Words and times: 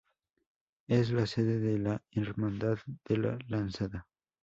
Es 0.87 1.11
la 1.11 1.27
sede 1.27 1.59
de 1.59 1.77
la 1.77 2.01
Hermandad 2.15 2.79
de 3.07 3.17
la 3.17 3.37
Lanzada. 3.47 4.07